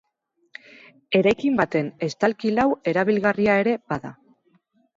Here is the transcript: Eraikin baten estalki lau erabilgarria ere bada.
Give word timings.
Eraikin 1.19 1.59
baten 1.59 1.91
estalki 2.09 2.55
lau 2.57 2.67
erabilgarria 2.95 3.61
ere 3.67 3.79
bada. 3.95 4.17